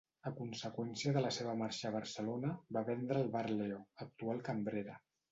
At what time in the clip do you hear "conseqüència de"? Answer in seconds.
0.35-1.21